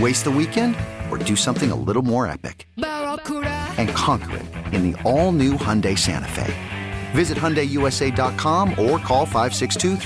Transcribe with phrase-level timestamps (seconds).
[0.00, 0.74] Waste the weekend
[1.08, 2.66] or do something a little more epic?
[2.76, 6.52] And conquer it in the all new Hyundai Santa Fe.
[7.12, 9.96] Visit HyundaiUSA.com or call 562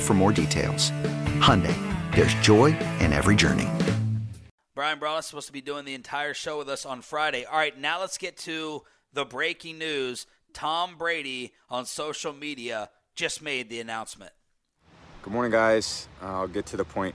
[0.00, 0.90] for more details.
[1.40, 1.76] Hyundai,
[2.16, 3.68] there's joy in every journey.
[4.74, 7.44] Brian Broaddus is supposed to be doing the entire show with us on Friday.
[7.44, 8.82] All right, now let's get to
[9.12, 10.26] the breaking news.
[10.52, 14.32] Tom Brady on social media just made the announcement.
[15.22, 16.08] Good morning, guys.
[16.20, 17.14] I'll get to the point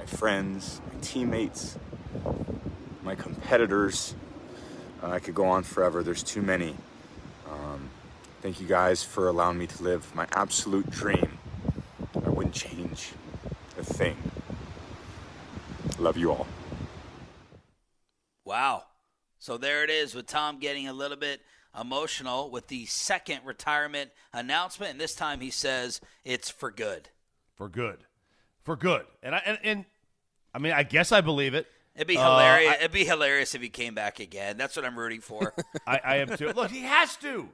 [0.00, 1.78] my friends, my teammates,
[3.02, 4.14] my competitors.
[5.02, 6.02] Uh, I could go on forever.
[6.02, 6.74] There's too many.
[7.46, 7.90] Um,
[8.40, 11.38] thank you guys for allowing me to live my absolute dream.
[12.24, 13.12] I wouldn't change
[13.78, 14.16] a thing.
[15.98, 16.46] Love you all.
[18.46, 18.84] Wow.
[19.38, 21.42] So there it is with Tom getting a little bit
[21.78, 24.92] emotional with the second retirement announcement.
[24.92, 27.10] And this time he says it's for good.
[27.54, 28.06] For good.
[28.64, 29.04] For good.
[29.22, 29.84] And I and, and
[30.54, 31.66] I mean I guess I believe it.
[31.94, 32.70] It'd be hilarious.
[32.70, 34.56] Uh, I- It'd be hilarious if he came back again.
[34.56, 35.54] That's what I'm rooting for.
[35.86, 36.52] I, I am too.
[36.52, 37.48] Look, he has to.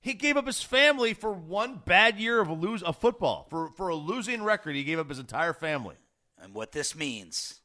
[0.00, 3.46] He gave up his family for one bad year of a lose of football.
[3.50, 5.96] For for a losing record, he gave up his entire family.
[6.42, 7.60] and what this means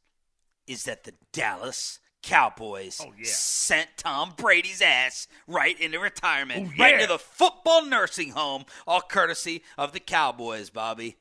[0.68, 3.24] is that the Dallas Cowboys Oh, yeah.
[3.26, 9.02] sent Tom Brady's ass right into retirement, Oh, right into the football nursing home, all
[9.02, 11.18] courtesy of the Cowboys, Bobby.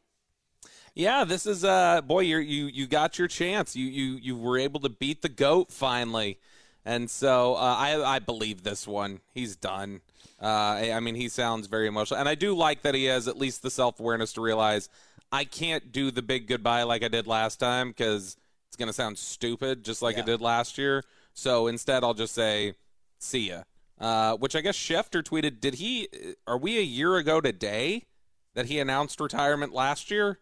[0.94, 3.76] Yeah, this is uh boy, you you you got your chance.
[3.76, 6.38] You you you were able to beat the goat finally,
[6.84, 9.20] and so uh, I I believe this one.
[9.32, 10.00] He's done.
[10.42, 13.28] Uh, I, I mean, he sounds very emotional, and I do like that he has
[13.28, 14.88] at least the self awareness to realize
[15.30, 18.36] I can't do the big goodbye like I did last time because
[18.68, 20.22] it's gonna sound stupid, just like Yeah.
[20.22, 21.04] it did last year.
[21.34, 22.74] So instead, I'll just say,
[23.18, 23.62] "See ya."
[24.00, 25.60] Uh, which I guess Schefter tweeted.
[25.60, 26.08] Did he?
[26.46, 28.06] Are we a year ago today
[28.54, 30.38] that he announced retirement last year?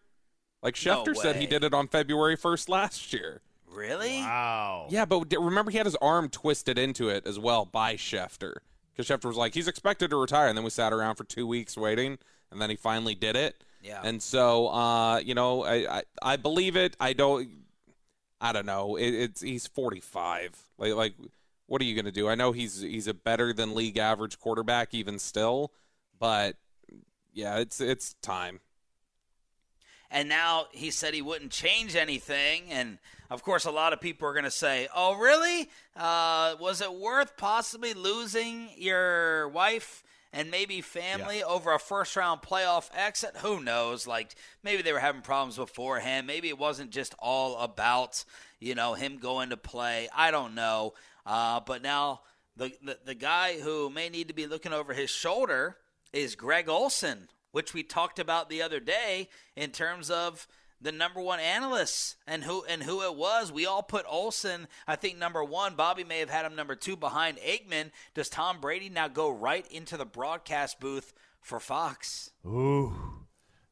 [0.61, 3.41] Like No Schefter said he did it on February 1st last year.
[3.71, 4.19] Really?
[4.19, 4.87] Wow.
[4.89, 8.55] Yeah, but remember he had his arm twisted into it as well by Schefter.
[8.91, 10.47] Because Schefter was like, he's expected to retire.
[10.47, 12.17] And then we sat around for two weeks waiting.
[12.51, 13.63] And then he finally did it.
[13.81, 14.01] Yeah.
[14.03, 16.97] And so, uh, you know, I, I, I believe it.
[16.99, 17.49] I don't,
[18.41, 18.97] I don't know.
[18.97, 20.57] It, it's, he's 45.
[20.77, 21.13] Like, like,
[21.67, 22.27] what are you going to do?
[22.27, 25.71] I know he's, he's a better than league average quarterback even still.
[26.19, 26.57] But
[27.31, 28.59] yeah, it's, it's time.
[30.11, 32.63] And now he said he wouldn't change anything.
[32.69, 32.97] And
[33.29, 35.69] of course, a lot of people are going to say, Oh, really?
[35.95, 40.03] Uh, was it worth possibly losing your wife
[40.33, 43.37] and maybe family over a first round playoff exit?
[43.37, 44.07] Who knows?
[44.07, 46.25] Like, maybe they were having problems beforehand.
[46.25, 48.23] Maybe it wasn't just all about,
[48.59, 50.09] you know, him going to play.
[50.15, 50.93] I don't know.
[51.25, 52.21] Uh, but now
[52.55, 55.77] the, the, the guy who may need to be looking over his shoulder
[56.11, 60.47] is Greg Olsen, which we talked about the other day in terms of
[60.81, 63.51] the number one analysts and who and who it was.
[63.51, 65.75] We all put Olsen, I think, number one.
[65.75, 67.91] Bobby may have had him number two behind Aikman.
[68.13, 72.31] Does Tom Brady now go right into the broadcast booth for Fox?
[72.45, 72.93] Ooh,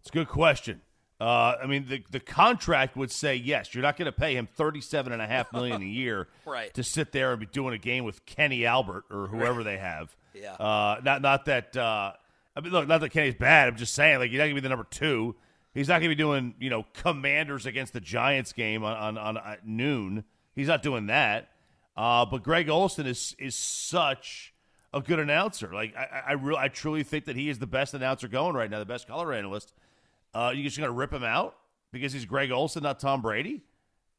[0.01, 0.81] it's a good question.
[1.19, 3.73] Uh, I mean, the the contract would say yes.
[3.73, 6.73] You're not going to pay him thirty seven and a half million a year, Right.
[6.75, 10.15] To sit there and be doing a game with Kenny Albert or whoever they have.
[10.33, 10.53] Yeah.
[10.53, 11.75] Uh, not not that.
[11.75, 12.13] Uh,
[12.57, 13.67] I mean, look, not that Kenny's bad.
[13.67, 15.35] I'm just saying, like, you're not going to be the number two.
[15.75, 19.17] He's not going to be doing, you know, Commanders against the Giants game on on,
[19.17, 20.23] on at noon.
[20.55, 21.49] He's not doing that.
[21.95, 24.55] Uh, but Greg Olsen is is such
[24.91, 25.71] a good announcer.
[25.71, 28.79] Like, I I, I, truly think that he is the best announcer going right now,
[28.79, 29.73] the best color analyst.
[30.33, 31.57] Uh, you just going to rip him out
[31.91, 33.61] because he's Greg Olsen, not Tom Brady?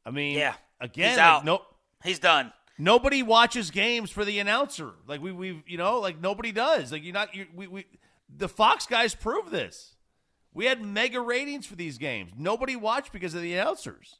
[0.05, 0.53] I mean, Yeah.
[0.79, 1.45] again, He's like, out.
[1.45, 1.61] no,
[2.03, 2.53] He's done.
[2.77, 4.91] nobody watches games for the announcer.
[5.07, 6.91] Like we we you know like nobody does.
[6.93, 7.85] Like you're not you we we
[8.33, 9.95] the Fox guys prove this.
[10.53, 12.31] We had mega ratings for these games.
[12.37, 14.15] Nobody watched because of the announcers.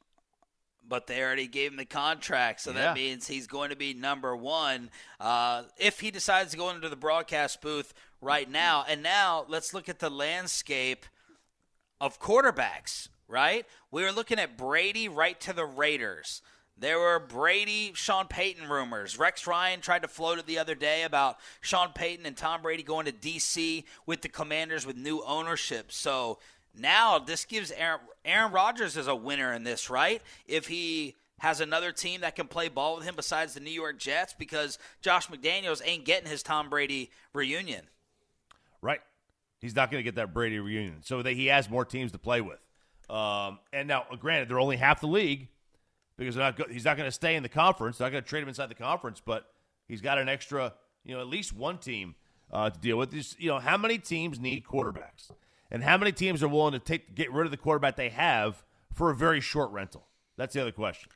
[0.88, 2.78] But they already gave him the contract, so Yeah.
[2.78, 4.90] that means he's going to be number one
[5.20, 8.84] uh, if he decides to go into the broadcast booth right now.
[8.88, 11.06] And now let's look at the landscape
[12.00, 13.66] of quarterbacks, right?
[13.90, 16.42] We were looking at Brady right to the Raiders.
[16.80, 19.18] There were Brady, Sean Payton rumors.
[19.18, 22.82] Rex Ryan tried to float it the other day about Sean Payton and Tom Brady
[22.82, 23.84] going to D.C.
[24.06, 25.92] with the Commanders with new ownership.
[25.92, 26.38] So
[26.74, 30.22] now this gives Aaron, Aaron Rodgers as a winner in this, right?
[30.46, 33.98] If he has another team that can play ball with him besides the New York
[33.98, 37.88] Jets, because Josh McDaniels ain't getting his Tom Brady reunion.
[38.80, 39.00] Right.
[39.58, 41.02] He's not going to get that Brady reunion.
[41.02, 42.58] So that he has more teams to play with.
[43.10, 45.48] Um, and now, granted, they're only half the league
[46.20, 47.96] because not go- he's not going to stay in the conference.
[47.96, 49.50] They're not going to trade him inside the conference, but
[49.88, 52.14] he's got an extra, you know, at least one team
[52.52, 53.10] uh, to deal with.
[53.10, 55.30] This, you know, how many teams need quarterbacks,
[55.70, 58.62] and how many teams are willing to take get rid of the quarterback they have
[58.92, 60.06] for a very short rental?
[60.36, 61.08] That's the other question.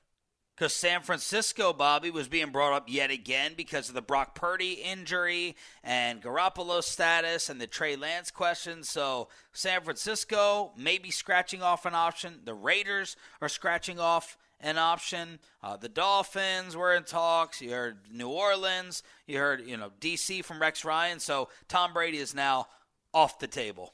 [0.57, 4.75] Because San Francisco, Bobby, was being brought up yet again because of the Brock Purdy
[4.75, 8.85] injury and Garoppolo status and the Trey Lance question.
[8.85, 12.41] So San Francisco may be scratching off an option.
[12.45, 15.39] The Raiders are scratching off an option.
[15.63, 17.61] Uh, the Dolphins were in talks.
[17.61, 19.03] You heard New Orleans.
[19.27, 21.21] You heard you know DC from Rex Ryan.
[21.21, 22.67] So Tom Brady is now
[23.13, 23.93] off the table.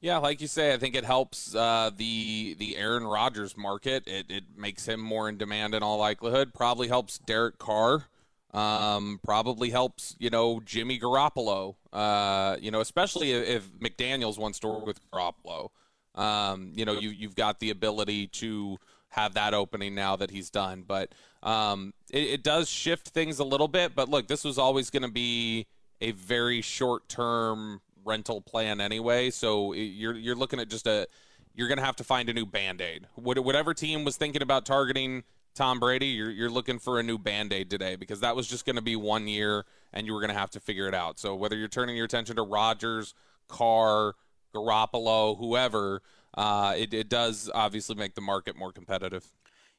[0.00, 4.04] Yeah, like you say, I think it helps uh, the the Aaron Rodgers market.
[4.06, 6.52] It, it makes him more in demand in all likelihood.
[6.52, 8.06] Probably helps Derek Carr.
[8.52, 11.76] Um, probably helps you know Jimmy Garoppolo.
[11.92, 15.70] Uh, you know, especially if, if McDaniels wants to work with Garoppolo.
[16.14, 18.78] Um, you know, you you've got the ability to
[19.16, 20.84] have that opening now that he's done.
[20.86, 23.94] But um, it, it does shift things a little bit.
[23.94, 25.66] But look, this was always going to be
[26.00, 29.30] a very short term rental plan anyway.
[29.30, 31.06] So you're you're looking at just a
[31.54, 33.06] you're going to have to find a new band aid.
[33.14, 35.24] Whatever team was thinking about targeting
[35.54, 38.66] Tom Brady, you're you're looking for a new band aid today because that was just
[38.66, 41.18] going to be one year and you were going to have to figure it out.
[41.18, 43.14] So whether you're turning your attention to Rodgers,
[43.48, 44.14] Carr,
[44.54, 46.02] Garoppolo, whoever,
[46.36, 49.32] uh, it, it does obviously make the market more competitive.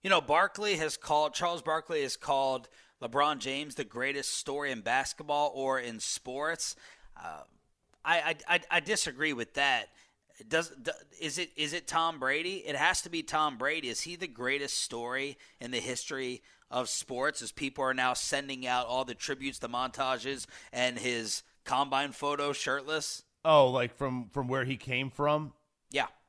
[0.03, 2.69] You know, Barkley has called Charles Barkley has called
[3.01, 6.75] LeBron James the greatest story in basketball or in sports.
[7.15, 7.41] Uh,
[8.03, 9.87] I, I, I I disagree with that.
[10.47, 10.71] Does
[11.19, 12.63] is it is it Tom Brady?
[12.65, 13.89] It has to be Tom Brady.
[13.89, 17.41] Is he the greatest story in the history of sports?
[17.41, 22.53] As people are now sending out all the tributes, the montages, and his combine photo
[22.53, 23.23] shirtless.
[23.43, 25.53] Oh, like from from where he came from?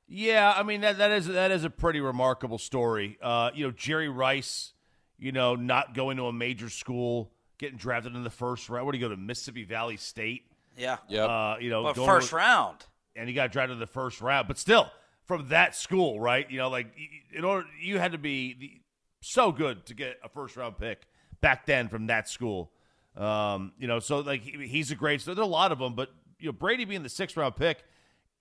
[0.09, 0.35] Yeah.
[0.35, 3.19] Yeah, I mean that that is that is a pretty remarkable story.
[3.23, 4.73] Uh, you know, Jerry Rice,
[5.19, 8.87] you know, not going to a major school, getting drafted in the first round.
[8.87, 10.43] Where do you go to Mississippi Valley State?
[10.77, 10.97] Yeah.
[11.09, 11.25] yeah.
[11.25, 12.87] Uh, you know, But first to- round.
[13.17, 14.47] and he got drafted in the first round.
[14.49, 14.91] But still,
[15.27, 16.51] from that school, right?
[16.51, 16.87] You know, like
[17.35, 18.81] in order you had to be the,
[19.21, 21.03] so good to get a first round pick
[21.41, 22.71] back then from that school.
[23.17, 25.21] Um, you know, so like he, he's a great.
[25.21, 27.57] So there are a lot of them, but you know, Brady being the sixth round
[27.57, 27.83] pick,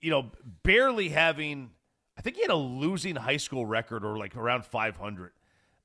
[0.00, 0.30] you know,
[0.62, 1.70] barely having.
[2.16, 5.32] I think he had a losing high school record or like around 500.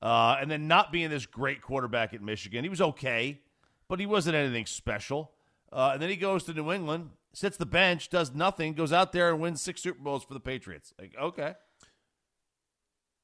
[0.02, 2.64] Uh, and then not being this great quarterback at Michigan.
[2.64, 3.40] He was okay,
[3.88, 5.32] but he wasn't anything special.
[5.72, 9.14] Uh, and then he goes to New England, sits the bench, does nothing, goes out
[9.14, 10.94] there and wins six Super Bowls for the Patriots.
[11.00, 11.54] Like, okay.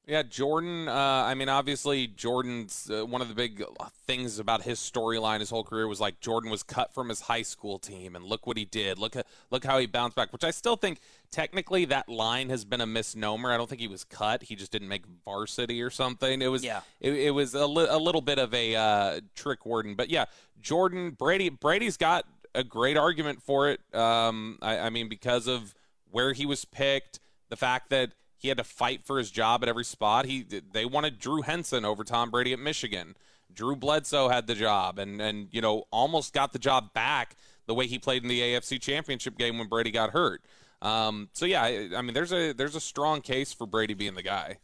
[0.10, 0.88] Yeah, Jordan.
[0.88, 3.64] Uh, I mean, obviously, Jordan's uh, one of the big
[4.08, 7.44] things about his storyline, his whole career was like Jordan was cut from his high
[7.44, 8.98] school team, and look what he did.
[8.98, 9.16] Look,
[9.52, 10.34] look how he bounced back.
[10.34, 11.00] Which I still think
[11.30, 13.52] technically that line has been a misnomer.
[13.52, 14.42] I don't think he was cut.
[14.42, 16.42] He just didn't make varsity or something.
[16.42, 16.82] It was, Yeah.
[17.00, 19.94] it, it was a, li- a little bit of a uh, trick wording.
[19.94, 20.26] But yeah,
[20.60, 21.50] Jordan Brady.
[21.50, 22.26] Brady's got
[22.56, 23.80] a great argument for it.
[23.94, 25.76] Um, I, I mean, because of
[26.10, 29.70] where he was picked, the fact that he had to fight for his job at
[29.70, 30.26] every spot.
[30.26, 33.16] He they wanted Drew Henson over Tom Brady at Michigan.
[33.54, 37.36] Drew Bledsoe had the job and and you know almost got the job back
[37.68, 40.42] the way he played in the AFC Championship game when Brady got hurt.
[40.82, 44.16] Um, so yeah, I, I mean, there's a there's a strong case for Brady being
[44.16, 44.58] the guy.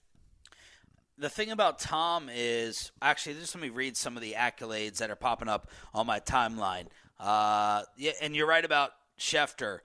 [1.17, 5.10] the thing about Tom is actually just let me read some of the accolades that
[5.10, 6.88] are popping up on my timeline.
[7.20, 9.79] Uh, yeah, and you're right about Schefter.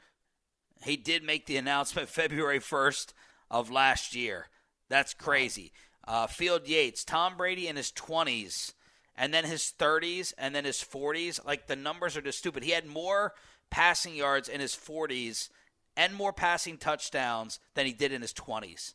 [0.85, 3.13] He did make the announcement February 1st
[3.51, 4.47] of last year.
[4.89, 5.73] That's crazy.
[6.07, 8.73] Uh, Field Yates, Tom Brady in his 20s,
[9.17, 11.45] and then his 30s, and then his 40s.
[11.45, 12.63] Like the numbers are just stupid.
[12.65, 13.35] He had more
[13.71, 15.49] passing yards in his 40s
[15.97, 18.95] and more passing touchdowns than he did in his 20s.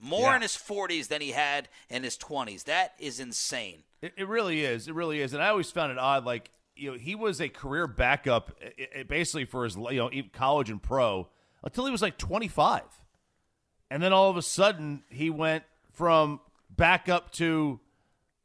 [0.00, 0.36] More Yeah.
[0.36, 2.64] in his 40s than he had in his 20s.
[2.64, 3.84] That is insane.
[4.02, 4.88] It, it really is.
[4.88, 5.32] It really is.
[5.32, 6.24] And I always found it odd.
[6.24, 10.10] Like you know, he was a career backup, i- i- basically for his you know
[10.32, 11.28] college and pro
[11.62, 12.82] until he was like 25,
[13.90, 17.78] and then all of a sudden he went from backup to,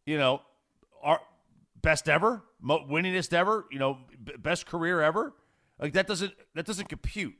[0.06, 0.42] you know,
[1.02, 1.20] our
[1.82, 5.34] best ever, mo- winningest ever, you know, b- best career ever.
[5.80, 7.36] Like that doesn't that doesn't compute.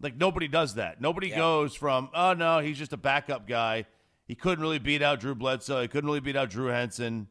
[0.00, 1.00] Like nobody does that.
[1.00, 3.86] Nobody goes from oh no, he's just a backup guy.
[4.26, 5.82] He couldn't really beat out Drew Bledsoe.
[5.82, 7.28] He couldn't really beat out Drew Henson,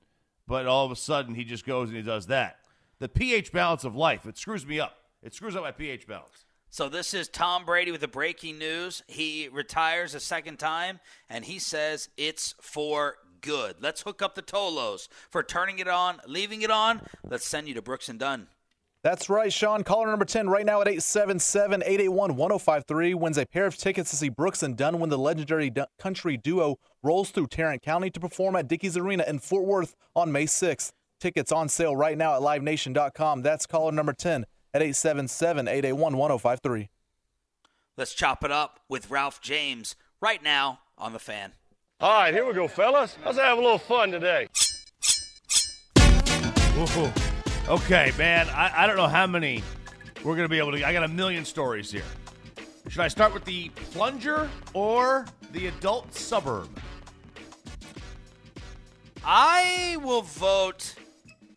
[0.47, 2.57] but all of a sudden he just goes and he does that.
[2.99, 4.97] The pH balance of life it screws me up.
[5.23, 6.45] It screws up my pH balance.
[6.69, 9.03] So this is Tom Brady with the breaking news.
[9.07, 13.77] He retires a second time, and he says it's for good.
[13.79, 17.01] Let's hook up the Tolos for turning it on, leaving it on.
[17.23, 18.47] Let's send you to Brooks and Dunn.
[19.03, 19.83] That's right, Sean.
[19.83, 24.17] Caller number 10 right now at 877 881 1053 wins a pair of tickets to
[24.17, 28.55] see Brooks and Dunn when the legendary country duo rolls through Tarrant County to perform
[28.55, 30.91] at Dickies Arena in Fort Worth on May 6th.
[31.19, 33.43] Tickets on sale right now at livenation.com.
[33.43, 34.45] That's caller number 10
[34.77, 36.89] at 877 881 1053.
[37.97, 41.53] Let's chop it up with Ralph James right now on the fan.
[41.99, 43.17] All right, here we go, fellas.
[43.25, 44.47] Let's have a little fun today.
[46.77, 47.11] Ooh.
[47.67, 48.47] Okay, man.
[48.49, 49.63] I, I don't know how many
[50.23, 50.85] we're gonna be able to.
[50.85, 52.03] I got a million stories here.
[52.87, 56.69] Should I start with the plunger or the adult suburb?
[59.25, 60.93] I will vote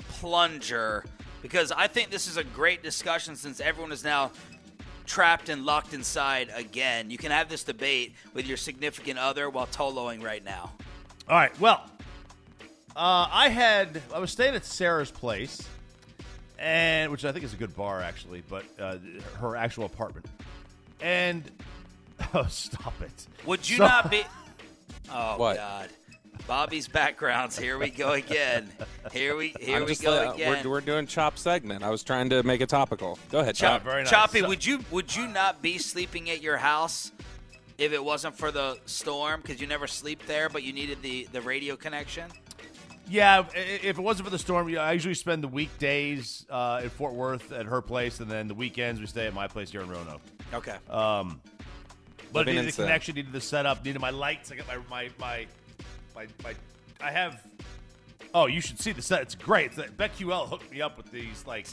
[0.08, 1.04] plunger
[1.42, 4.30] because I think this is a great discussion since everyone is now
[5.06, 7.10] trapped and locked inside again.
[7.10, 10.72] You can have this debate with your significant other while toloing right now.
[11.28, 11.58] All right.
[11.60, 11.84] Well,
[12.96, 15.66] uh, I had I was staying at Sarah's place,
[16.58, 18.96] and which I think is a good bar actually, but uh,
[19.38, 20.26] her actual apartment.
[21.00, 21.42] And
[22.34, 23.26] oh, stop it!
[23.46, 24.22] Would you So- not be?
[25.12, 25.56] Oh What?
[25.56, 25.88] God,
[26.46, 27.58] Bobby's backgrounds.
[27.58, 28.70] Here we go again.
[29.12, 30.64] Here we here I'm we go like- again.
[30.64, 31.82] We're, we're doing chop segment.
[31.84, 33.18] I was trying to make it topical.
[33.30, 33.82] Go ahead, Chop, Chop.
[33.84, 34.10] very nice.
[34.10, 37.12] Choppy, So- would you would you not be sleeping at your house
[37.78, 39.40] if it wasn't for the storm?
[39.40, 42.30] Because you never sleep there, but you needed the the radio connection.
[43.08, 47.12] Yeah, if it wasn't for the storm, I usually spend the weekdays uh, in Fort
[47.14, 49.88] Worth at her place, and then the weekends we stay at my place here in
[49.88, 50.20] Roanoke.
[50.54, 50.76] Okay.
[52.32, 54.52] But Living needed in the connection, needed the setup, needed my lights.
[54.52, 55.46] I got my my my
[56.14, 56.54] my, my
[57.00, 57.42] I have.
[58.34, 59.22] Oh, you should see the set.
[59.22, 59.72] It's great.
[59.76, 61.66] It's, BetQL hooked me up with these like.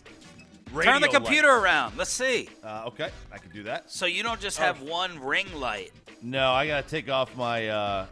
[0.74, 1.64] Radio Turn the computer lights.
[1.64, 1.98] around.
[1.98, 2.50] Let's see.
[2.62, 3.90] Uh, okay, I can do that.
[3.90, 4.42] So you don't Oh.
[4.42, 5.92] just have one ring light.
[6.22, 8.06] No, I gotta take off my uh,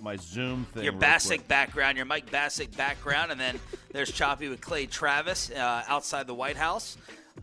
[0.00, 0.84] my Zoom thing.
[0.84, 3.60] Your real Bacsik background, your Mike Bacsik background, and then
[3.92, 6.96] there's Choppy with Clay Travis uh, outside the White House.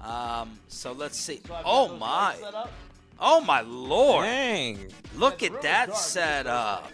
[0.04, 1.42] Um, so let's see.
[1.64, 2.36] Oh my!
[3.20, 4.26] Oh my Lord!
[4.26, 4.80] Dang.
[5.16, 6.00] Look It's at really that dark.
[6.00, 6.92] setup.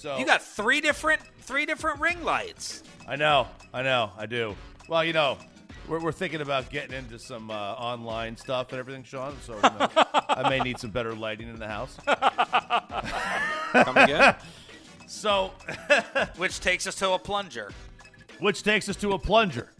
[0.00, 2.82] So You got three different three different ring lights.
[3.06, 4.56] I know, I know, I do.
[4.88, 5.36] Well, you know,
[5.86, 9.36] we're, we're thinking about getting into some uh, online stuff and everything, Sean.
[9.42, 9.88] So you know,
[10.28, 11.96] I may need some better lighting in the house.
[13.84, 14.36] Come again?
[15.06, 15.50] So,
[16.36, 17.72] Which takes us to a plunger.
[18.38, 19.72] which takes us to a plunger.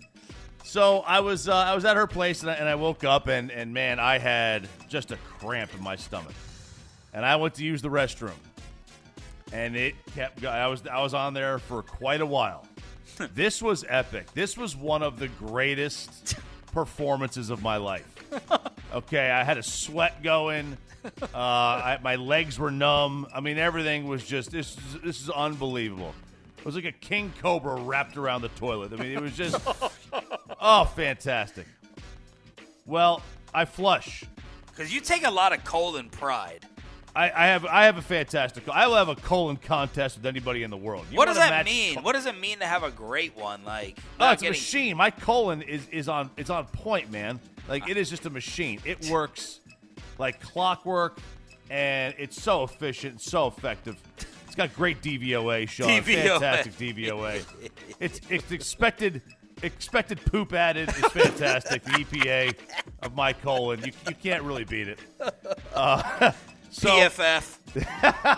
[0.65, 3.29] So I was uh, I was at her place and I, and I woke up
[3.29, 6.35] and and man I had just a cramp in my stomach,
[7.15, 8.35] and I went to use the restroom,
[9.53, 12.67] and it kept go- I was I was on there for quite a while.
[13.35, 14.33] this was epic.
[14.33, 16.37] This was one of the greatest
[16.73, 18.07] performances of my life.
[18.93, 20.77] Okay, I had a sweat going.
[21.05, 23.27] Uh, I, my legs were numb.
[23.35, 24.77] I mean, everything was just this.
[24.77, 26.15] Is, this is unbelievable.
[26.59, 28.93] It was like a king cobra wrapped around the toilet.
[28.93, 29.57] I mean, it was just
[30.61, 31.67] oh, fantastic.
[32.85, 33.23] Well,
[33.55, 34.25] I flush.
[34.67, 36.67] Because you take a lot of cold and pride.
[37.15, 38.69] I, I have I have a fantastic.
[38.69, 41.07] I will have a colon contest with anybody in the world.
[41.11, 41.95] You what does that mean?
[41.95, 43.65] col- What does it mean to have a great one?
[43.65, 44.97] Like, Oh, it's a machine.
[44.97, 47.41] My colon is is on it's on point, man.
[47.69, 48.81] Like it is just a machine.
[48.85, 49.61] It works
[50.19, 51.19] like clockwork,
[51.71, 53.97] and it's so efficient, so effective.
[54.47, 55.89] It's got great DVOA, Sean.
[55.89, 56.29] DVOA.
[56.39, 57.45] Fantastic DVOA.
[58.01, 59.23] it's it's expected
[59.63, 61.83] expected poop added is fantastic.
[61.85, 62.55] the EPA
[63.03, 64.99] of my colon, you, you can't really beat it.
[65.75, 66.33] Uh,
[66.71, 67.57] so PFF.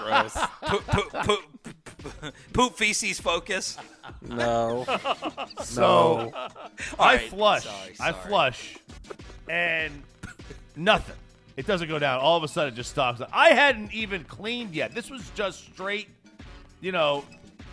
[0.04, 0.36] Gross.
[0.66, 3.76] poop, poop, poop, poop feces focus.
[4.20, 4.84] No.
[5.62, 6.48] so No.
[6.98, 7.64] I right, flush.
[7.64, 8.76] sorry, I flush,
[9.48, 10.02] and
[10.76, 11.16] nothing.
[11.56, 12.20] It doesn't go down.
[12.20, 13.20] All of a sudden, it just stops.
[13.32, 14.94] I hadn't even cleaned yet.
[14.94, 16.08] This was just straight,
[16.80, 17.24] you know,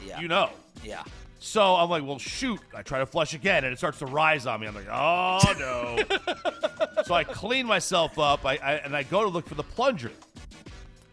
[0.05, 0.19] Yeah.
[0.19, 0.49] you know.
[0.83, 1.03] Yeah.
[1.41, 2.59] So I'm like, well, shoot.
[2.75, 4.67] I try to flush again, and it starts to rise on me.
[4.67, 7.03] I'm like, oh no.
[7.05, 10.11] so I clean myself up, I, I and I go to look for the plunger,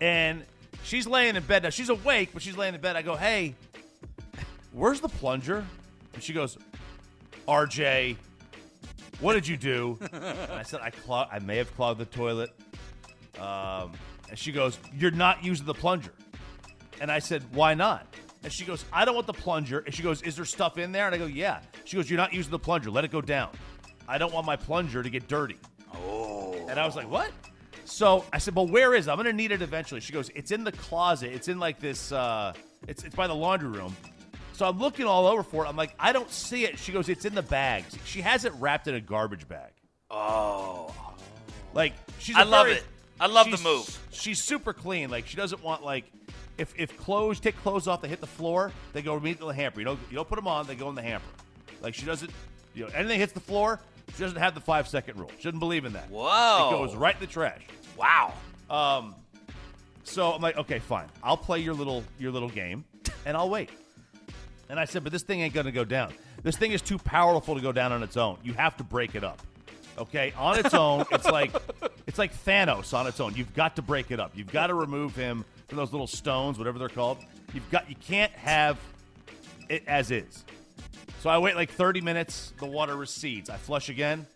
[0.01, 0.45] and
[0.83, 1.71] she's laying in bed now.
[1.71, 2.97] She's awake, but she's laying in bed.
[2.97, 3.55] I go, hey,
[4.73, 5.65] where's the plunger?
[6.15, 6.57] And she goes,
[7.47, 8.17] RJ,
[9.21, 9.99] what did you do?
[10.13, 12.51] And I said, I clog- I may have clogged the toilet.
[13.39, 13.93] Um,
[14.29, 16.13] and she goes, you're not using the plunger.
[17.01, 18.07] And I said, why not?
[18.43, 19.81] And she goes, I don't want the plunger.
[19.81, 21.07] And she goes, is there stuff in there?
[21.07, 21.61] And I go, yeah.
[21.85, 22.91] She goes, you're not using the plunger.
[22.91, 23.51] Let it go down.
[24.09, 25.57] I don't want my plunger to get dirty.
[25.95, 26.55] Oh.
[26.69, 27.31] And I was like, what?
[27.87, 29.11] So I said, well, where is it?
[29.11, 30.01] I'm going to need it eventually.
[30.01, 31.33] She goes, it's in the closet.
[31.33, 32.53] It's in like this, uh,
[32.89, 33.97] it's, it's by the laundry room.
[34.53, 35.69] So I'm looking all over for it.
[35.69, 36.79] I'm like, I don't see it.
[36.79, 37.97] She goes, it's in the bags.
[38.05, 39.73] She has it wrapped in a garbage bag.
[40.11, 40.95] Oh.
[41.75, 42.37] Like she's.
[42.37, 42.85] I love very- it.
[43.19, 44.09] I love the move.
[44.11, 45.11] She's super clean.
[45.11, 46.05] Like she doesn't want like
[46.59, 48.73] if if clothes take clothes off, they hit the floor.
[48.93, 49.81] They go immediately in the hamper.
[49.81, 50.67] You don't you don't put them on.
[50.67, 51.27] They go in the hamper.
[51.81, 52.31] Like she doesn't.
[52.77, 53.81] You know anything hits the floor.
[54.15, 55.31] She doesn't have the five second rule.
[55.43, 56.11] Doesn't believe in that.
[56.11, 56.69] Whoa.
[56.69, 57.63] It goes right in the trash.
[57.97, 58.35] Wow.
[58.71, 59.15] Um,
[60.05, 61.07] so I'm like, okay, fine.
[61.25, 62.85] I'll play your little your little game,
[63.25, 63.71] and I'll wait.
[64.69, 66.13] And I said, but this thing ain't gonna go down.
[66.43, 68.37] This thing is too powerful to go down on its own.
[68.45, 69.41] You have to break it up.
[69.99, 71.53] Okay, on its own, it's like
[72.07, 73.35] it's like Thanos on its own.
[73.35, 74.33] You've got to break it up.
[74.35, 77.19] You've got to remove him from those little stones, whatever they're called.
[77.55, 78.79] You've got you can't have
[79.69, 80.45] it as is.
[81.27, 82.53] So I wait like 30 minutes.
[82.61, 83.51] The water recedes.
[83.51, 84.29] I flush again.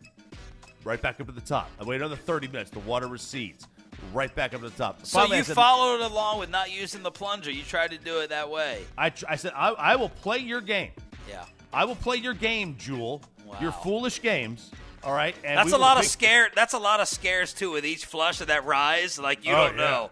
[0.82, 1.70] Right back up to the top.
[1.80, 2.70] I wait another 30 minutes.
[2.72, 3.68] The water recedes.
[4.12, 5.06] Right back up to the top.
[5.06, 7.52] So Finally, you said- followed along with not using the plunger.
[7.52, 8.82] You tried to do it that way.
[8.98, 10.90] I, tr- I said, I, I will play your game.
[11.28, 11.44] Yeah.
[11.72, 13.22] I will play your game, Jewel.
[13.60, 14.72] Your foolish games.
[15.04, 15.36] All right.
[15.44, 16.50] And That's a lot of scare.
[16.56, 19.16] That's a lot of scares too with each flush of that rise.
[19.16, 19.90] Like you Oh, don't yeah.
[19.90, 20.10] know.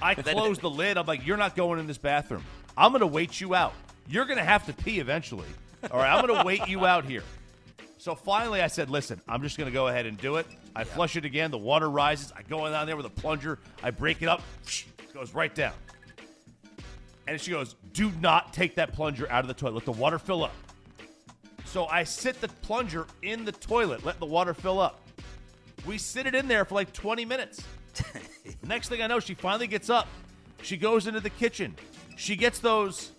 [0.00, 0.96] I close the lid.
[0.96, 2.42] I'm like, you're not going in this bathroom.
[2.74, 3.74] I'm going to wait you out.
[4.08, 5.48] You're going to have to pee eventually.
[5.90, 6.12] All right.
[6.12, 7.22] I'm going to wait you out here.
[7.98, 10.46] So finally, I said, listen, I'm just going to go ahead and do it.
[10.74, 11.50] I flush it again.
[11.50, 12.32] The water rises.
[12.36, 13.58] I go in down there with a plunger.
[13.82, 14.42] I break it up.
[14.66, 15.72] It goes right down.
[17.26, 19.74] And she goes, do not take that plunger out of the toilet.
[19.74, 20.54] Let the water fill up.
[21.64, 25.00] So I sit the plunger in the toilet, let the water fill up.
[25.84, 27.62] We sit it in there for like 20 minutes.
[28.66, 30.08] Next thing I know, she finally gets up.
[30.62, 31.74] She goes into the kitchen.
[32.16, 33.10] She gets those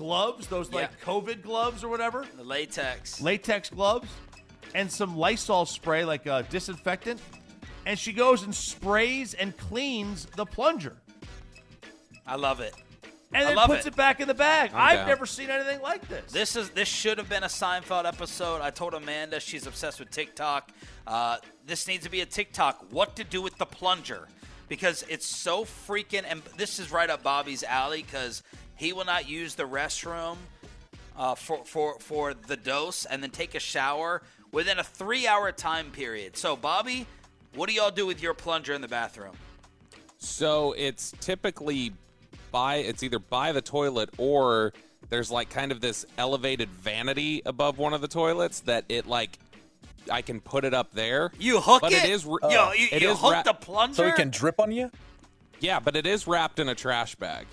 [0.00, 1.04] gloves, those like Yeah.
[1.04, 3.20] COVID gloves or whatever, The latex.
[3.20, 4.08] latex gloves,
[4.74, 7.20] and some Lysol spray, like a disinfectant.
[7.84, 10.96] And she goes and sprays and cleans the plunger.
[12.26, 12.74] I love it.
[13.32, 13.90] And I then puts it.
[13.92, 13.96] it.
[13.96, 14.70] back in the bag.
[14.72, 15.08] I'm I've down.
[15.08, 16.32] never seen anything like this.
[16.32, 18.60] This is this should have been a Seinfeld episode.
[18.60, 20.70] I told Amanda she's obsessed with TikTok.
[21.06, 21.36] Uh,
[21.66, 22.86] this needs to be a TikTok.
[22.90, 24.26] What to do with the plunger?
[24.68, 26.24] Because it's so freaking.
[26.26, 28.42] And this is right up Bobby's alley because
[28.80, 30.36] he will not use the restroom
[31.14, 35.90] uh, for for for the dose and then take a shower within a three-hour time
[35.90, 36.34] period.
[36.36, 37.06] So Bobby,
[37.54, 39.34] what do y'all do with your plunger in the bathroom?
[40.16, 41.92] So it's typically
[42.50, 44.72] by it's either by the toilet or
[45.10, 49.38] there's like kind of this elevated vanity above one of the toilets that it like
[50.10, 51.32] I can put it up there.
[51.38, 52.04] You hook But it.
[52.04, 53.94] it is r- Yo, you, it you is hook wrap- the plunger.
[53.94, 54.90] So it can drip on you?
[55.60, 57.46] Yeah, but it is wrapped in a trash bag.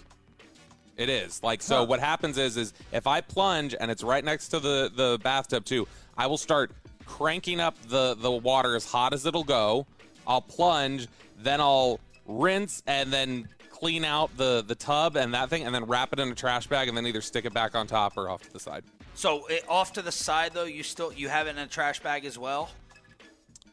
[0.97, 1.41] It is.
[1.43, 4.91] Like so what happens is is if I plunge and it's right next to the
[4.93, 6.71] the bathtub too, I will start
[7.05, 9.85] cranking up the the water as hot as it'll go.
[10.25, 11.07] I'll plunge,
[11.37, 15.85] then I'll rinse and then clean out the the tub and that thing and then
[15.85, 18.27] wrap it in a trash bag and then either stick it back on top or
[18.27, 18.83] off to the side.
[19.13, 21.99] So it, off to the side though, you still you have it in a trash
[22.01, 22.71] bag as well.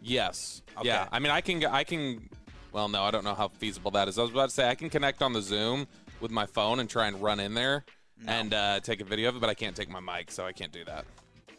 [0.02, 0.62] Yes.
[0.76, 0.88] Okay.
[0.88, 1.08] Yeah.
[1.10, 1.64] I mean, I can.
[1.64, 2.28] I can.
[2.72, 4.18] Well, no, I don't know how feasible that is.
[4.18, 5.86] I was about to say I can connect on the Zoom
[6.24, 7.84] with my phone and try and run in there
[8.26, 10.52] and uh, take a video of it, but I can't take my mic, so I
[10.52, 11.04] can't do that.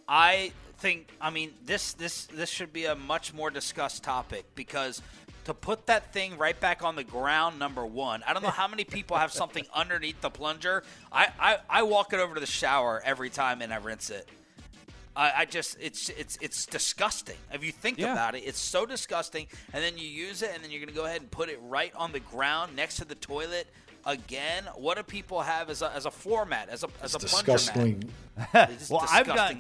[0.08, 5.02] I think I mean this this this should be a much more discussed topic because
[5.46, 8.68] to put that thing right back on the ground number one i don't know how
[8.68, 10.84] many people have something underneath the plunger.
[11.14, 14.28] I, I i walk it over to the shower every time and i rinse it.
[15.16, 17.38] I, I just it's it's it's disgusting.
[17.54, 18.12] If you think Yeah.
[18.12, 19.48] about it it's so disgusting.
[19.74, 21.94] And then you use it and then you're gonna go ahead and put it right
[21.96, 23.68] on the ground next to the toilet
[24.06, 24.64] again?
[24.76, 27.52] What do people have as a, as a format, as a as It's a plunger
[27.54, 28.04] disgusting.
[28.54, 28.70] mat?
[28.72, 29.56] It's well, I've got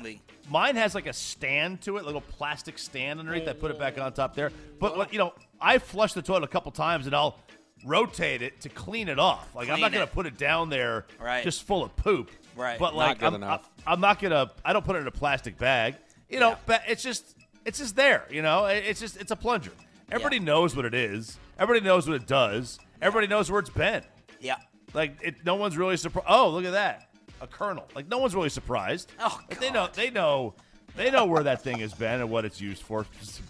[0.49, 3.47] mine has like a stand to it, a little plastic stand underneath.
[3.47, 4.51] I put it back on top there.
[4.79, 7.37] But what you know, I flush the toilet a couple times and I'll
[7.85, 9.53] rotate it to clean it off.
[9.55, 11.43] Like I'm Clean not gonna put it down there Right.
[11.43, 12.31] just full of poop.
[12.55, 12.79] Right.
[12.79, 13.69] But Not like good I'm, enough.
[13.85, 14.51] I, am not gonna.
[14.63, 15.95] I don't put it in a plastic bag.
[16.29, 16.57] You know, Yeah.
[16.65, 18.25] but it's just it's just there.
[18.29, 19.71] You know, it's just it's a plunger.
[20.11, 21.37] Everybody knows what it is.
[21.57, 22.79] Everybody knows what it does.
[23.01, 24.03] Everybody knows where it's been.
[24.39, 24.57] Yeah.
[24.93, 26.27] Like it, no one's really surprised.
[26.29, 27.09] Oh, look at that,
[27.41, 27.87] a kernel.
[27.95, 29.11] Like no one's really surprised.
[29.19, 30.53] Oh, Like, they know, they know,
[30.95, 33.05] they know where that thing has been and what it's used for.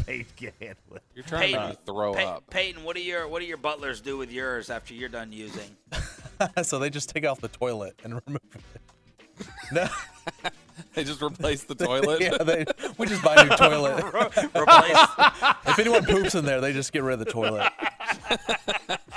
[0.07, 1.03] Payton can handle it.
[1.13, 2.49] You're trying to throw Pey- up.
[2.49, 5.75] Peyton, what do your what do your butlers do with yours after you're done using?
[6.63, 9.45] so they just take off the toilet and remove it.
[9.71, 9.87] No,
[10.93, 12.21] They just replaced the toilet.
[12.21, 12.65] yeah, they,
[12.97, 14.03] we just buy a new toilet.
[14.55, 14.97] Replace
[15.67, 17.71] If anyone poops in there, they just get rid of the toilet.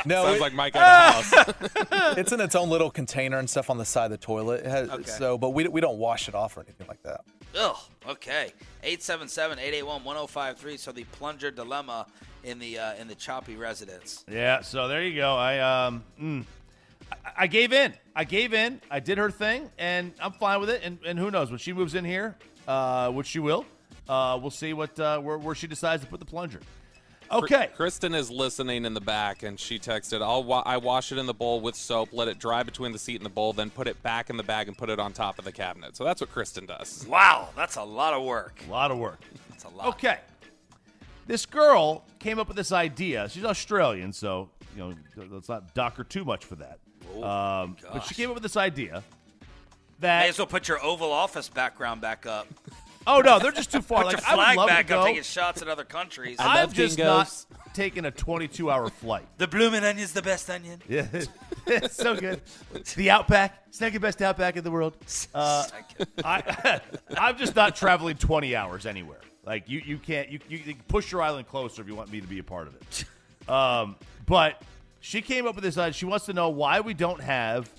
[0.06, 2.16] No, Sounds it- like my kind of house.
[2.18, 4.60] it's in its own little container and stuff on the side of the toilet.
[4.64, 5.10] It has, Okay.
[5.10, 7.20] So, but we, we don't wash it off or anything like that.
[7.58, 7.76] Ugh.
[8.08, 8.52] Okay.
[8.84, 10.78] 877-881-1053.
[10.78, 12.06] So the plunger dilemma
[12.44, 14.24] in the uh, in the choppy residence.
[14.30, 14.60] Yeah.
[14.62, 15.34] So there you go.
[15.34, 16.44] I um, mm,
[17.12, 17.92] I, I gave in.
[18.14, 18.80] I gave in.
[18.90, 20.82] I did her thing, and I'm fine with it.
[20.84, 23.64] And, and who knows when she moves in here, uh, which she will.
[24.08, 26.60] Uh, we'll see what uh, where, where she decides to put the plunger.
[27.30, 27.68] Okay.
[27.76, 31.26] Kristen is listening in the back, and she texted, "I'll wa- I wash it in
[31.26, 33.86] the bowl with soap, let it dry between the seat and the bowl, then put
[33.86, 36.20] it back in the bag and put it on top of the cabinet." So that's
[36.20, 37.04] what Kristen does.
[37.08, 38.62] Wow, that's a lot of work.
[38.66, 39.20] A lot of work.
[39.50, 39.88] That's a lot.
[39.88, 40.18] Okay.
[41.26, 43.28] This girl came up with this idea.
[43.28, 44.94] She's Australian, so you know
[45.30, 46.78] let's not dock her too much for that.
[47.22, 49.02] um, but she came up with this idea
[49.98, 52.46] that May that as well put your Oval Office background back up.
[53.08, 54.04] oh no, they're just too far.
[54.04, 55.00] Put like your I would love back to go.
[55.00, 56.36] up, taking shots at other countries.
[56.38, 57.46] I I've love just dingoes.
[57.50, 59.26] not taken a 22-hour flight.
[59.38, 60.80] the bloomin' onion's the best onion.
[60.88, 61.06] Yeah,
[61.66, 62.40] it's so good.
[62.96, 64.96] The Outback, second best Outback in the world.
[65.34, 65.66] Uh,
[66.24, 66.80] I,
[67.18, 69.20] I'm just not traveling 20 hours anywhere.
[69.44, 70.28] Like you, you can't.
[70.28, 72.44] You, you, you can push your island closer if you want me to be a
[72.44, 73.50] part of it.
[73.50, 74.60] Um, but
[75.00, 75.94] she came up with this idea.
[75.94, 77.70] She wants to know why we don't have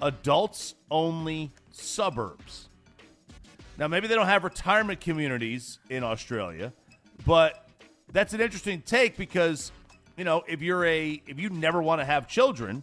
[0.00, 2.68] adults-only suburbs.
[3.78, 6.72] Now, maybe they don't have retirement communities in Australia,
[7.26, 7.68] but
[8.12, 9.70] that's an interesting take because,
[10.16, 12.82] you know, if you're a if you never want to have children,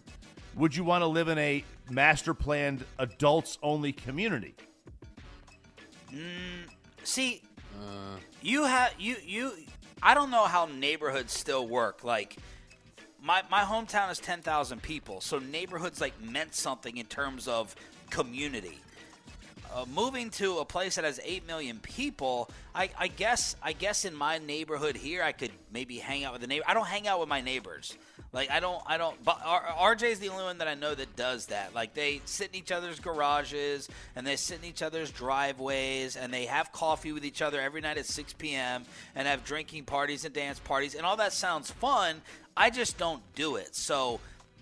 [0.54, 4.54] would you want to live in a master planned adults only community?
[6.12, 6.68] Mm,
[7.02, 7.42] see,
[7.76, 8.18] uh.
[8.40, 9.52] you have you you.
[10.00, 12.04] I don't know how neighborhoods still work.
[12.04, 12.36] Like
[13.20, 17.74] my my hometown is ten thousand people, so neighborhoods like meant something in terms of
[18.10, 18.78] community.
[19.74, 24.04] Uh, moving to a place that has eight million people, I, I guess I guess
[24.04, 26.64] in my neighborhood here, I could maybe hang out with the neighbor.
[26.68, 27.98] I don't hang out with my neighbors.
[28.32, 29.22] Like I don't I don't.
[29.24, 31.74] But R- RJ is the only one that I know that does that.
[31.74, 36.32] Like they sit in each other's garages and they sit in each other's driveways and
[36.32, 38.84] they have coffee with each other every night at 6 p.m.
[39.16, 42.22] and have drinking parties and dance parties and all that sounds fun.
[42.56, 43.74] I just don't do it.
[43.74, 44.20] So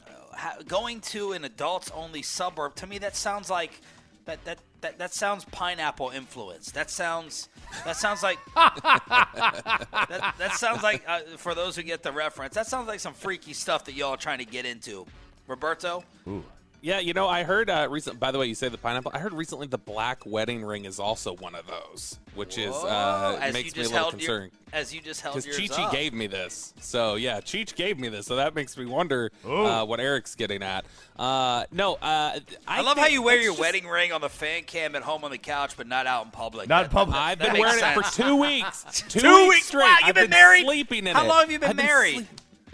[0.09, 3.79] uh, going to an adults only suburb to me that sounds like
[4.25, 6.71] that that that, that sounds pineapple influence.
[6.73, 7.49] That sounds
[7.85, 12.55] that sounds like that, that sounds like uh, for those who get the reference.
[12.55, 15.07] That sounds like some freaky stuff that y'all are trying to get into.
[15.49, 16.05] Roberto,
[16.85, 18.19] Yeah, you know, I heard uh, recent.
[18.19, 19.13] By the way, you say the pineapple.
[19.15, 23.39] I heard recently the black wedding ring is also one of those, which is uh,
[23.41, 24.53] as makes you me a little held your, concerned.
[24.73, 25.93] as you just held Because yours Chi Chi up.
[25.93, 29.87] gave me this, so yeah, Cheech gave me this, so that makes me wonder uh,
[29.87, 30.85] what Eric's getting at.
[31.17, 34.29] Uh, no, uh, I, I love how you wear your just- wedding ring on the
[34.29, 36.69] fan cam at home on the couch, but not out in public.
[36.69, 37.17] Not in public.
[37.17, 38.85] I've That been makes wearing it for two weeks.
[39.09, 39.67] Two, Two weeks weeks?
[39.67, 39.83] straight.
[39.85, 40.65] Wow, you've I've been married?
[40.65, 41.29] Sleeping in How it.
[41.29, 42.15] long have you been I've married?
[42.15, 42.29] sleep-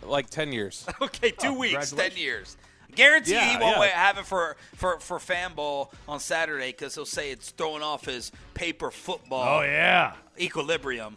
[0.07, 0.87] like ten years.
[1.03, 2.57] Okay, two weeks, ten years.
[2.95, 3.81] Guarantee Yeah, he won't yeah.
[3.81, 7.83] wait, have it for for for fan ball on Saturday because he'll say it's throwing
[7.83, 10.15] off his paper football Oh yeah.
[10.41, 11.17] equilibrium.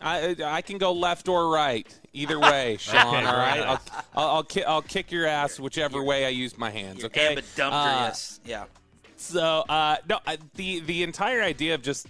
[0.00, 1.86] I I can go left or right.
[2.12, 2.96] Either way, Sean.
[2.96, 3.66] Okay, all right, right.
[3.66, 3.80] I'll
[4.14, 6.98] I'll, I'll, ki- I'll kick your ass whichever way I use my hands.
[7.00, 7.26] You're Okay.
[7.26, 8.40] Uh, ambidextrous.
[8.44, 8.64] yeah.
[9.16, 12.06] So uh, no, I, the the entire idea of just.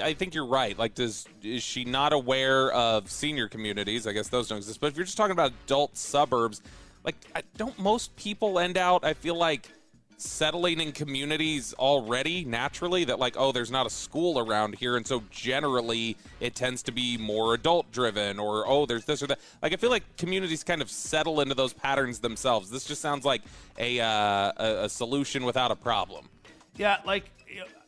[0.00, 0.78] I think you're right.
[0.78, 4.06] Like, does is she not aware of senior communities?
[4.06, 4.78] I guess those don't exist.
[4.80, 6.62] But if you're just talking about adult suburbs,
[7.04, 9.04] like, I, don't most people end out?
[9.04, 9.68] I feel like
[10.16, 15.06] settling in communities already naturally that like oh there's not a school around here and
[15.06, 19.40] so generally it tends to be more adult driven or oh there's this or that
[19.62, 23.24] like i feel like communities kind of settle into those patterns themselves this just sounds
[23.24, 23.40] like
[23.78, 26.28] a uh, a, a solution without a problem
[26.76, 27.30] Yeah, like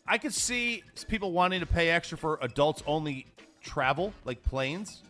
[0.06, 3.26] I could see people wanting to pay extra for adults only
[3.62, 5.02] travel, like planes.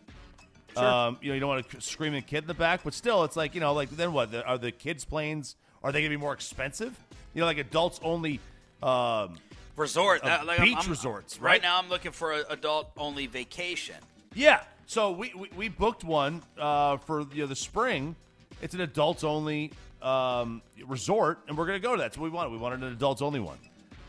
[0.77, 2.93] Um, you know, you don't want to scream a screaming kid in the back, but
[2.93, 4.31] still, it's like you know, like then what?
[4.31, 6.97] The, are the kids' planes Are they going to be more expensive?
[7.33, 8.39] You know, like adults only.
[8.81, 9.37] Um,
[9.75, 11.61] Resort, Uh, uh, like beach I'm- resorts, Right right?
[11.63, 13.95] now, I'm looking for an adult only vacation.
[14.35, 14.61] Yeah.
[14.85, 18.15] So we, we, we booked one uh, for you know, the spring.
[18.61, 22.13] It's an adults only um, resort, and we're going to go to that.
[22.13, 22.51] So we wanted.
[22.51, 23.57] We wanted an adults only one.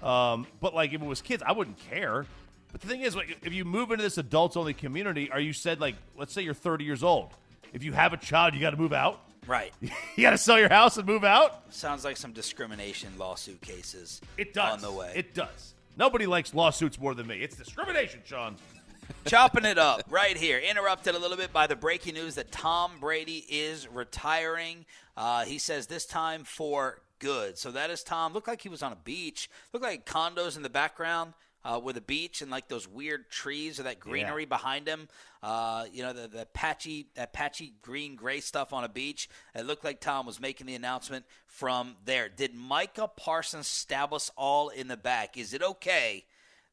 [0.02, 2.26] Um, but like if it was kids, I wouldn't care.
[2.74, 5.52] But the thing is, like, if you move into this adults only community, are you
[5.52, 7.30] said like, let's say you're 30 years old.
[7.72, 9.20] If you have a child, you got to move out.
[9.46, 9.72] Right.
[10.16, 11.72] You got to sell your house and move out.
[11.72, 14.20] Sounds like some discrimination lawsuit cases.
[14.36, 14.72] It does.
[14.72, 15.12] on the way.
[15.14, 15.74] It does.
[15.96, 17.42] Nobody likes lawsuits more than me.
[17.42, 18.56] It's discrimination, Sean.
[19.26, 20.58] Chopping it up right here.
[20.58, 24.84] Interrupted a little bit by the breaking news that Tom Brady is retiring.
[25.16, 27.56] Uh, he says this time for good.
[27.56, 28.32] So that is Tom.
[28.32, 29.48] Looked like he was on a beach.
[29.72, 31.34] Looked like condos in the background
[31.64, 35.08] uh, with a beach and like those weird trees or that greenery behind him.
[35.42, 39.28] Uh, you know the, the patchy that patchy green gray stuff on a beach.
[39.54, 42.28] It looked like Tom was making the announcement from there.
[42.28, 45.36] Did Micah Parsons stab us all in the back?
[45.36, 46.24] Is it okay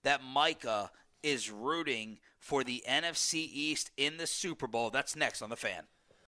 [0.03, 0.91] that Micah
[1.23, 4.89] is rooting for the NFC East in the Super Bowl?
[4.89, 5.83] That's next on the fan.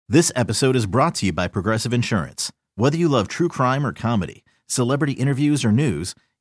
[0.09, 2.53] This episode is brought to you by Progressive Insurance.
[2.75, 6.15] Whether you love true crime or comedy, celebrity interviews or news,